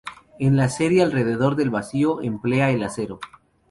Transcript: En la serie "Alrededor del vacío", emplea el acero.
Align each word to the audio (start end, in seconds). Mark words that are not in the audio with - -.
En 0.39 0.57
la 0.57 0.67
serie 0.67 1.03
"Alrededor 1.03 1.55
del 1.55 1.69
vacío", 1.69 2.23
emplea 2.23 2.71
el 2.71 2.81
acero. 2.81 3.19